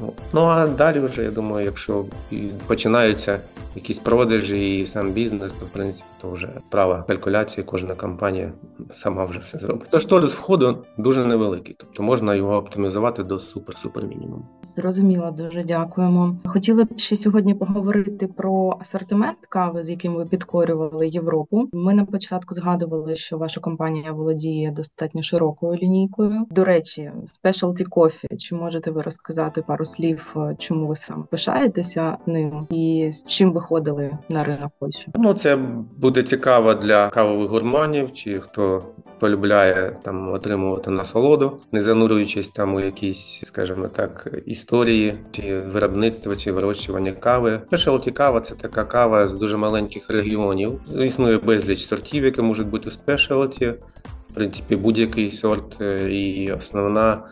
Ну, 0.00 0.12
ну 0.32 0.40
а 0.44 0.66
далі 0.66 1.00
вже 1.00 1.22
я 1.22 1.30
думаю, 1.30 1.64
якщо 1.66 2.04
починаються 2.66 3.38
якісь 3.74 3.98
продажі 3.98 4.78
і 4.78 4.86
сам 4.86 5.12
бізнес, 5.12 5.52
то 5.52 5.66
в 5.66 5.68
принципі 5.68 6.04
то 6.24 6.30
вже 6.30 6.48
права 6.70 7.04
калькуляції, 7.08 7.64
кожна 7.64 7.94
компанія 7.94 8.52
сама 8.94 9.24
вже 9.24 9.38
все 9.38 9.58
зробить. 9.58 9.88
Тож 9.90 10.04
торис 10.04 10.34
входу 10.34 10.84
дуже 10.98 11.24
невеликий, 11.24 11.76
тобто 11.78 12.02
можна 12.02 12.34
його 12.34 12.56
оптимізувати 12.56 13.22
до 13.22 13.34
супер-супер 13.34 14.08
мінімуму. 14.08 14.46
Зрозуміло, 14.62 15.30
дуже 15.30 15.64
дякуємо. 15.64 16.36
Хотіли 16.44 16.84
б 16.84 16.88
ще 16.98 17.16
сьогодні 17.16 17.54
поговорити 17.54 18.26
про 18.26 18.76
асортимент 18.80 19.38
кави, 19.48 19.82
з 19.82 19.90
яким 19.90 20.14
ви 20.14 20.26
підкорювали 20.26 21.08
Європу. 21.08 21.68
Ми 21.72 21.94
на 21.94 22.04
початку 22.04 22.54
згадували, 22.54 23.16
що 23.16 23.38
ваша 23.38 23.60
компанія 23.60 24.12
володіє 24.12 24.70
достатньо 24.70 25.22
широкою 25.22 25.78
лінійкою. 25.78 26.46
До 26.50 26.64
речі, 26.64 27.12
Specialty 27.44 27.88
Coffee, 27.88 28.36
Чи 28.36 28.54
можете 28.54 28.90
ви 28.90 29.02
розказати 29.02 29.62
пару 29.62 29.84
слів, 29.84 30.36
чому 30.58 30.86
ви 30.86 30.96
саме 30.96 31.24
пишаєтеся 31.30 32.16
ним 32.26 32.66
і 32.70 33.08
з 33.12 33.24
чим 33.24 33.52
виходили 33.52 34.18
на 34.28 34.44
ринок 34.44 34.72
Польщі? 34.78 35.08
Ну 35.14 35.34
це 35.34 35.56
буде 35.96 36.13
буде 36.14 36.26
цікаво 36.26 36.74
для 36.74 37.08
кавових 37.08 37.50
гурманів, 37.50 38.12
чи 38.12 38.40
хто 38.40 38.82
полюбляє 39.18 39.96
там 40.04 40.32
отримувати 40.32 40.90
насолоду, 40.90 41.60
не 41.72 41.82
занурюючись 41.82 42.48
там 42.48 42.74
у 42.74 42.80
якісь, 42.80 43.42
скажімо 43.46 43.88
так, 43.88 44.28
історії 44.46 45.14
чи 45.32 45.60
виробництва, 45.60 46.36
чи 46.36 46.52
вирощування 46.52 47.12
кави. 47.12 47.60
Спешалті 47.66 48.10
кава 48.10 48.40
це 48.40 48.54
така 48.54 48.84
кава 48.84 49.28
з 49.28 49.34
дуже 49.34 49.56
маленьких 49.56 50.10
регіонів. 50.10 50.80
Існує 51.00 51.38
безліч 51.38 51.86
сортів, 51.86 52.24
які 52.24 52.42
можуть 52.42 52.68
бути 52.68 52.88
у 52.88 52.92
спешалті. 52.92 53.66
В 54.30 54.34
принципі, 54.34 54.76
будь-який 54.76 55.30
сорт 55.30 55.80
е, 55.80 56.10
і 56.10 56.52
основна. 56.52 57.22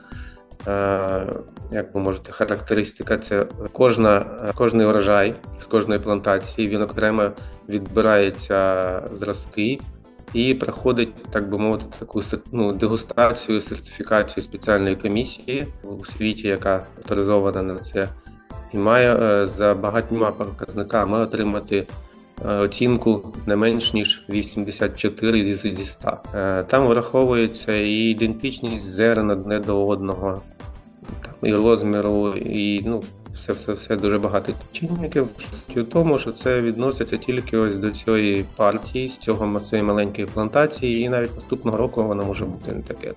Е, 0.69 1.26
як 1.71 1.95
ви 1.95 2.00
можете, 2.00 2.33
характеристика 2.33 3.19
це 3.19 3.47
кожна, 3.73 4.26
кожний 4.54 4.87
урожай 4.87 5.35
з 5.61 5.66
кожної 5.66 6.00
плантації, 6.00 6.69
він 6.69 6.83
окремо 6.83 7.31
відбирається 7.69 9.02
зразки 9.12 9.81
і 10.35 10.54
проходить, 10.54 11.14
так 11.31 11.49
би 11.49 11.59
мовити, 11.59 11.85
таку 11.99 12.23
ну, 12.52 12.73
дегустацію, 12.73 13.61
сертифікацію 13.61 14.45
спеціальної 14.45 14.97
комісії 14.97 15.66
у 15.83 16.04
світі, 16.04 16.49
яка 16.49 16.87
авторизована 16.99 17.62
на 17.62 17.78
це, 17.78 18.09
і 18.73 18.78
має 18.78 19.16
е, 19.16 19.47
за 19.47 19.75
багатьма 19.75 20.33
показниками 20.33 21.19
отримати. 21.19 21.87
Е, 22.44 22.54
оцінку 22.54 23.32
не 23.46 23.56
менш 23.56 23.94
ніж 23.94 24.22
84 24.28 25.54
зі 25.54 25.84
100. 25.84 26.18
Там 26.68 26.87
враховується 26.87 27.76
і 27.76 27.92
ідентичність 27.92 28.90
зерен 28.90 29.30
одне 29.30 29.58
до 29.58 29.87
одного, 29.87 30.42
і 31.42 31.54
розміру, 31.54 32.34
і 32.34 32.82
ну, 32.87 33.02
все 33.34 33.52
все 33.52 33.72
все 33.72 33.96
дуже 33.96 34.18
багато 34.18 34.52
чинників. 34.72 35.28
У 35.76 35.82
тому, 35.82 36.18
що 36.18 36.32
це 36.32 36.61
відноситься 36.61 37.16
тільки 37.16 37.56
ось 37.56 37.76
до 37.76 37.90
цієї 37.90 38.44
партії, 38.56 39.08
з 39.08 39.18
цього 39.18 39.61
цієї 39.61 39.88
маленької 39.88 40.26
плантації, 40.26 41.04
і 41.04 41.08
навіть 41.08 41.34
наступного 41.34 41.78
року 41.78 42.04
воно 42.04 42.25
може 42.25 42.44
бути 42.44 42.72
не 42.72 42.82
таке. 42.82 43.12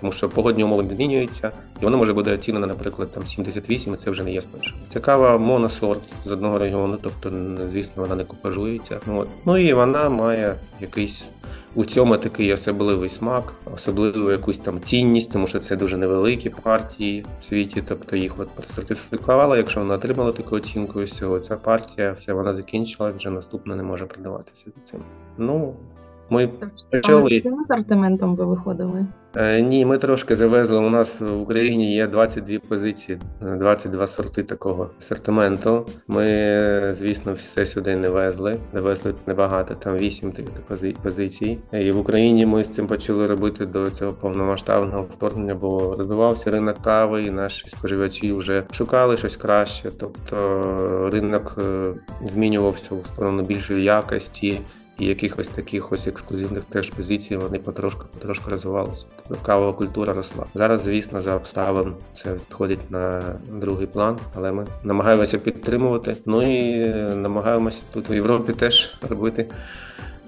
Тому 0.00 0.12
що 0.12 0.28
погодні 0.28 0.64
умови 0.64 0.86
змінюються, 0.96 1.52
і 1.82 1.84
воно 1.84 1.98
може 1.98 2.12
бути 2.12 2.32
оцінено, 2.32 2.66
наприклад, 2.66 3.12
там 3.12 3.26
78, 3.26 3.94
і 3.94 3.96
це 3.96 4.10
вже 4.10 4.24
не 4.24 4.32
є 4.32 4.40
спершу. 4.40 4.74
Цікава 4.92 5.38
моносорт 5.38 6.02
з 6.24 6.30
одного 6.30 6.58
регіону, 6.58 6.98
тобто, 7.02 7.32
звісно, 7.72 8.02
вона 8.02 8.14
не 8.14 8.24
купажується. 8.24 9.00
От. 9.06 9.28
Ну 9.46 9.56
і 9.56 9.72
вона 9.72 10.08
має 10.08 10.54
якийсь 10.80 11.24
у 11.74 11.84
цьому 11.84 12.16
такий 12.16 12.52
особливий 12.52 13.08
смак, 13.08 13.54
особливу 13.74 14.30
якусь 14.30 14.58
там 14.58 14.80
цінність, 14.80 15.32
тому 15.32 15.46
що 15.46 15.58
це 15.58 15.76
дуже 15.76 15.96
невеликі 15.96 16.50
партії 16.50 17.24
в 17.40 17.44
світі. 17.44 17.82
Тобто 17.88 18.16
їх 18.16 18.32
от 18.38 18.48
сертифікували. 18.74 19.56
Якщо 19.56 19.80
вона 19.80 19.94
отримала 19.94 20.32
таку 20.32 20.56
оцінку, 20.56 21.02
всього 21.02 21.40
ця 21.40 21.56
партія, 21.56 22.12
все 22.12 22.32
вона 22.32 22.54
закінчилась, 22.54 23.16
вже 23.16 23.30
наступна 23.30 23.76
не 23.76 23.82
може 23.82 24.06
продаватися 24.06 24.64
цим. 24.82 25.00
Ну 25.38 25.74
Ми 26.30 26.48
почали. 26.92 27.40
з 27.40 27.42
цим 27.42 27.58
асортиментом 27.58 28.36
ви 28.36 28.44
виходили? 28.44 29.06
Е, 29.36 29.62
Ні, 29.62 29.84
ми 29.84 29.98
трошки 29.98 30.36
завезли. 30.36 30.78
У 30.78 30.90
нас 30.90 31.20
в 31.20 31.40
Україні 31.40 31.94
є 31.94 32.06
22 32.06 32.58
позиції, 32.68 33.18
е, 33.42 33.56
22 33.56 34.06
сорти 34.06 34.42
такого 34.42 34.90
асортименту. 34.98 35.86
Ми, 36.08 36.94
звісно, 36.98 37.32
все 37.32 37.66
сюди 37.66 37.96
не 37.96 38.08
везли. 38.08 38.56
Завезли 38.72 39.14
небагато, 39.26 39.74
там 39.74 39.96
8 39.96 40.32
таких 40.32 40.94
позицій. 41.02 41.58
І 41.72 41.90
в 41.90 41.98
Україні 41.98 42.46
ми 42.46 42.64
з 42.64 42.68
цим 42.68 42.86
почали 42.86 43.26
робити 43.26 43.66
до 43.66 43.90
цього 43.90 44.12
повномасштабного 44.12 45.02
вторгнення, 45.02 45.54
бо 45.54 45.96
розвивався 45.98 46.50
ринок 46.50 46.82
кави, 46.82 47.22
і 47.22 47.30
наші 47.30 47.68
споживачі 47.68 48.32
вже 48.32 48.64
шукали 48.70 49.16
щось 49.16 49.36
краще. 49.36 49.90
Тобто 50.00 51.10
ринок 51.12 51.56
е, 51.58 51.92
змінювався 52.26 52.94
у 52.94 53.04
сторону 53.04 53.42
більшої 53.42 53.84
якості 53.84 54.60
і 54.98 55.06
якихось 55.06 55.48
таких 55.48 55.92
ось 55.92 56.06
ексклюзивних 56.06 56.62
теж 56.62 56.90
позицій 56.90 57.36
вони 57.36 57.58
потрошку 57.58 58.04
потрошку 58.14 58.50
розвивалися. 58.50 59.04
Тобто 59.28 59.44
кавова 59.44 59.72
культура 59.72 60.12
росла. 60.12 60.44
Зараз, 60.54 60.80
звісно, 60.80 61.20
за 61.20 61.34
обставин 61.34 61.94
це 62.14 62.34
відходить 62.34 62.90
на 62.90 63.22
другий 63.52 63.86
план, 63.86 64.18
але 64.34 64.52
ми 64.52 64.66
намагаємося 64.84 65.38
підтримувати. 65.38 66.16
Ну 66.26 66.42
і 66.42 66.88
намагаємося 67.14 67.82
тут 67.94 68.10
у 68.10 68.14
Європі 68.14 68.52
теж 68.52 68.90
робити. 69.08 69.46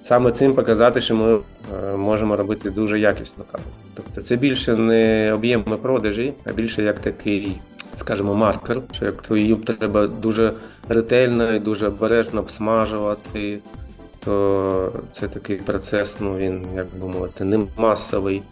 Саме 0.02 0.32
цим 0.32 0.54
показати, 0.54 1.00
що 1.00 1.16
ми 1.16 1.34
е, 1.34 1.96
можемо 1.96 2.36
робити 2.36 2.70
дуже 2.70 2.98
якісну 2.98 3.44
каву. 3.52 3.64
Тобто 3.94 4.22
це 4.22 4.36
більше 4.36 4.76
не 4.76 5.32
об'єми 5.34 5.76
продажі, 5.76 6.32
а 6.44 6.52
більше 6.52 6.82
як 6.82 6.98
такий, 6.98 7.60
скажімо, 7.96 8.34
маркер, 8.34 8.80
що 8.92 9.04
як 9.04 9.22
твою 9.22 9.56
треба 9.56 10.06
дуже 10.06 10.52
ретельно 10.88 11.52
і 11.52 11.58
дуже 11.58 11.88
обережно 11.88 12.40
обсмажувати, 12.40 13.58
то 14.24 14.92
це 15.12 15.28
такий 15.28 15.56
процес, 15.56 16.16
ну 16.20 16.36
він, 16.36 16.66
як 16.76 16.86
би 17.00 17.08
мовити, 17.08 17.44
не 17.44 17.60
масовий. 17.76 18.42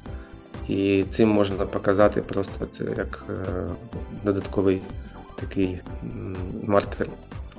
І 0.69 1.05
цим 1.11 1.29
можна 1.29 1.67
показати 1.67 2.21
просто 2.21 2.67
це 2.67 2.85
як 2.85 3.25
е, 3.31 3.67
додатковий 4.25 4.81
такий 5.41 5.81
маркер 6.63 7.07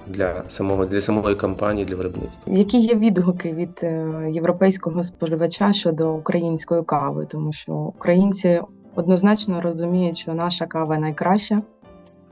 для 0.07 0.43
самого 0.49 0.85
для 0.85 1.01
самої 1.01 1.35
компанії, 1.35 1.85
для 1.85 1.95
виробництва. 1.95 2.53
Які 2.53 2.79
є 2.79 2.95
відгуки 2.95 3.53
від 3.53 3.79
е, 3.83 4.25
європейського 4.31 5.03
споживача 5.03 5.73
щодо 5.73 6.13
української 6.13 6.83
кави? 6.83 7.27
Тому 7.31 7.53
що 7.53 7.73
українці 7.73 8.61
однозначно 8.95 9.61
розуміють, 9.61 10.17
що 10.17 10.33
наша 10.33 10.65
кава 10.65 10.97
найкраща, 10.97 11.61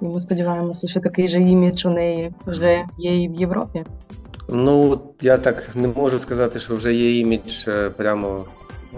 і 0.02 0.06
ми 0.06 0.20
сподіваємося, 0.20 0.88
що 0.88 1.00
такий 1.00 1.28
же 1.28 1.42
імідж 1.42 1.86
у 1.86 1.90
неї 1.90 2.34
вже 2.46 2.86
є 2.98 3.24
і 3.24 3.30
в 3.30 3.34
Європі. 3.34 3.84
Ну, 4.48 5.02
я 5.22 5.38
так 5.38 5.76
не 5.76 5.88
можу 5.88 6.20
сказати, 6.20 6.60
що 6.60 6.76
вже 6.76 6.94
є 6.94 7.20
імідж 7.20 7.68
е, 7.68 7.90
прямо 7.90 8.46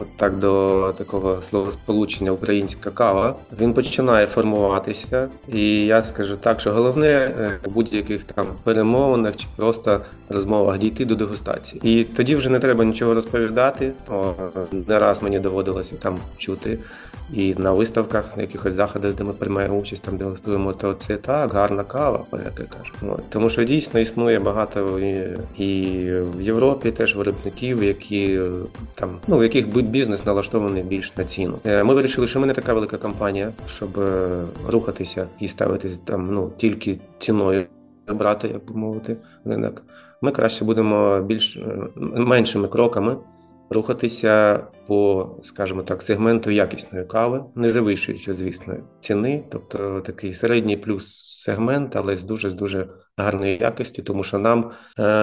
от 0.01 0.18
так 0.18 0.38
до 0.38 0.94
такого 0.98 1.41
словосполучення 1.41 2.32
українська 2.32 2.91
кава. 2.91 3.36
Він 3.62 3.74
починає 3.74 4.27
формуватися, 4.27 5.27
і 5.53 5.86
я 5.86 6.03
скажу 6.03 6.38
так, 6.38 6.60
що 6.60 6.72
головне 6.72 7.08
е, 7.08 7.60
в 7.65 7.72
будь-яких 7.72 8.24
там 8.24 8.48
перемовинах 8.63 9.36
чи 9.36 9.48
просто 9.56 10.01
розмовах 10.29 10.79
дійти 10.79 11.06
до 11.06 11.15
дегустації. 11.15 11.82
І 11.84 12.03
тоді 12.03 12.36
вже 12.36 12.50
не 12.50 12.60
треба 12.60 12.84
нічого 12.86 13.13
розповідати. 13.13 13.91
Не 14.88 15.00
раз 15.00 15.24
мені 15.24 15.39
доводилося 15.39 15.96
там 15.96 16.18
чути. 16.38 16.79
І 17.34 17.56
на 17.58 17.72
виставках, 17.72 18.38
на 18.38 18.41
якихось 18.41 18.74
заходах, 18.74 19.13
де 19.13 19.24
ми 19.24 19.34
приймаємо 19.34 19.77
участь, 19.77 20.01
там 20.01 20.18
дегустуємо, 20.18 20.74
то 20.74 20.94
це 21.08 21.18
так, 21.18 21.53
гарна 21.53 21.84
кава, 21.84 22.25
поляки 22.29 22.63
кажуть. 22.63 22.94
От. 23.01 23.29
Тому 23.29 23.50
що 23.50 23.63
дійсно 23.63 24.00
існує 24.00 24.39
багато 24.39 25.00
і, 25.00 25.38
і 25.58 26.12
в 26.38 26.41
Європі 26.41 26.91
теж 26.91 27.15
виробників, 27.15 27.84
які 27.84 28.34
е, 28.34 28.50
там, 28.96 29.10
ну, 29.27 29.38
в 29.38 29.44
яких 29.44 29.68
бізнес 29.89 30.25
налаштований 30.25 30.84
більш 30.84 31.17
на 31.17 31.24
ціну. 31.24 31.60
Е, 31.65 31.84
Ми 31.84 31.93
вирішили, 31.93 32.27
що 32.27 32.39
ми 32.39 32.48
не 32.48 32.53
така 32.53 32.74
велика 32.74 32.98
компанія, 32.98 33.51
щоб 33.75 34.00
е, 34.00 34.29
рухатися 34.67 35.27
і 35.39 35.48
ставити 35.48 35.91
там 36.05 36.34
ну, 36.34 36.51
тільки 36.58 37.00
ціною 37.19 37.65
брати, 38.08 38.48
як 38.48 38.65
би 38.65 38.75
мовити, 38.75 39.17
ринок. 39.46 39.84
Ми 40.22 40.31
краще 40.31 40.65
будемо 40.65 41.22
більш 41.22 41.58
е, 41.58 41.62
меншими 41.96 42.67
кроками 42.67 43.17
рухатися 43.69 44.63
по, 44.88 45.29
скажімо 45.43 45.84
так, 45.84 46.01
сегменту 46.01 46.51
якісної 46.51 47.05
кави, 47.05 47.43
не 47.55 47.72
завищуючи, 47.72 48.34
звісно, 48.34 48.74
ціни, 49.00 49.43
тобто 49.50 50.01
такий 50.01 50.34
середній 50.34 50.77
плюс 50.77 51.05
сегмент, 51.46 51.96
але 51.96 52.17
з 52.17 52.24
дуже 52.24 52.50
з 52.50 52.53
дуже 52.53 52.88
гарною 53.17 53.58
якістю, 53.58 54.03
тому 54.03 54.24
що 54.24 54.39
нам 54.39 54.72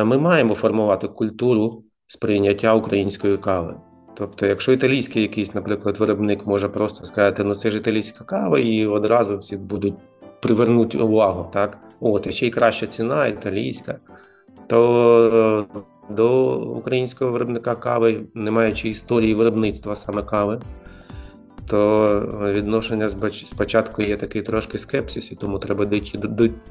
ми 0.06 0.18
маємо 0.18 0.54
формувати 0.54 1.08
культуру 1.08 1.85
сприйняття 2.06 2.75
української 2.75 3.38
кави. 3.38 3.75
Тобто, 4.18 4.46
якщо 4.46 4.73
італійський 4.73 5.23
якийсь, 5.23 5.54
наприклад, 5.54 5.96
виробник 5.96 6.46
може 6.46 6.68
просто 6.68 7.04
сказати, 7.04 7.44
ну 7.44 7.54
це 7.54 7.70
ж 7.70 7.78
італійська 7.78 8.25
кава, 8.25 8.58
і 8.58 8.87
одразу 8.87 9.37
всі 9.37 9.56
будуть 9.56 9.94
привернути 10.40 10.99
увагу, 10.99 11.50
так? 11.52 11.78
От, 12.00 12.26
і 12.26 12.32
ще 12.32 12.46
й 12.46 12.50
краща 12.50 12.87
ціна, 12.87 13.26
італійська, 13.26 13.99
то 14.66 15.66
е, 15.70 15.80
до 16.14 16.56
українського 16.58 17.30
виробника 17.30 17.75
кави, 17.75 18.20
не 18.35 18.50
маючи 18.50 18.88
історії 18.88 19.35
виробництва 19.35 19.96
саме 19.96 20.23
кави, 20.23 20.61
то 21.66 22.20
відношення 22.54 23.11
спочатку 23.46 24.02
є 24.02 24.16
такий 24.16 24.42
трошки 24.42 24.78
скепсис, 24.78 25.32
і 25.32 25.35
тому 25.35 25.58
треба 25.58 25.87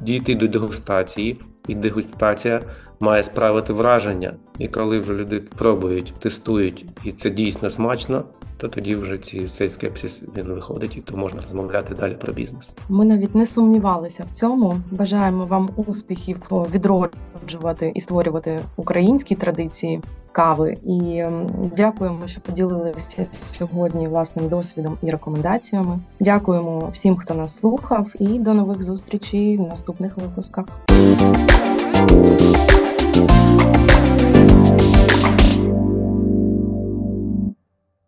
дійти 0.01 0.35
до 0.35 0.47
дегустації, 0.47 1.39
і 1.67 1.75
дегустація 1.75 2.61
має 2.99 3.23
справити 3.23 3.73
враження. 3.73 4.33
І 4.59 4.67
коли 4.67 4.99
вже 4.99 5.13
люди 5.13 5.39
пробують, 5.39 6.13
тестують, 6.19 6.85
і 7.03 7.11
це 7.11 7.29
дійсно 7.29 7.69
смачно, 7.69 8.23
то 8.57 8.67
тоді 8.67 8.95
вже 8.95 9.17
ці, 9.17 9.47
цей 9.47 9.69
скепсис 9.69 10.23
він 10.37 10.45
виходить, 10.45 10.97
і 10.97 11.01
то 11.01 11.17
можна 11.17 11.41
розмовляти 11.41 11.95
далі 11.95 12.13
про 12.13 12.33
бізнес. 12.33 12.71
Ми 12.89 13.05
навіть 13.05 13.35
не 13.35 13.45
сумнівалися 13.45 14.25
в 14.31 14.35
цьому. 14.35 14.77
Бажаємо 14.91 15.45
вам 15.45 15.69
успіхів 15.75 16.37
відроджувати 16.73 17.91
і 17.95 18.01
створювати 18.01 18.59
українські 18.75 19.35
традиції 19.35 20.01
кави. 20.35 20.77
І 20.83 21.23
дякуємо, 21.77 22.27
що 22.27 22.41
поділилися 22.41 23.25
сьогодні 23.31 24.07
власним 24.07 24.49
досвідом 24.49 24.97
і 25.01 25.11
рекомендаціями. 25.11 25.99
Дякуємо 26.19 26.89
всім, 26.93 27.15
хто 27.15 27.33
нас 27.33 27.57
слухав, 27.57 28.07
і 28.19 28.39
до 28.39 28.53
нових 28.53 28.83
зустрічей 28.83 29.57
в 29.57 29.61
наступних 29.61 30.17
випусках. 30.17 30.65